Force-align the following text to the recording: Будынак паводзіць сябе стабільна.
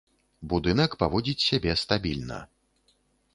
Будынак 0.53 0.95
паводзіць 1.03 1.43
сябе 1.49 1.75
стабільна. 1.83 2.41